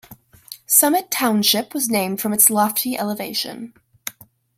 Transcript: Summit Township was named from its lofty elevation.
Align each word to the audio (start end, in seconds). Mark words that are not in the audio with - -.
Summit 0.65 1.11
Township 1.11 1.75
was 1.75 1.87
named 1.87 2.21
from 2.21 2.33
its 2.33 2.49
lofty 2.49 2.97
elevation. 2.97 3.75